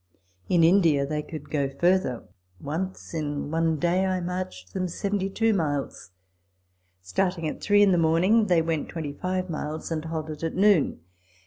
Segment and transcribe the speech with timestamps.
[0.49, 2.27] In India they could go further.
[2.59, 6.09] Once in one day I marched them seventy two miles.
[7.03, 11.01] Starting at three in the morning, they went twenty five miles, and halted at noon.